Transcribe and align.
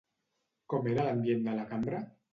Com 0.73 0.89
era 0.93 1.05
l'ambient 1.09 1.45
de 1.49 1.57
la 1.61 1.67
cambra? 1.75 2.01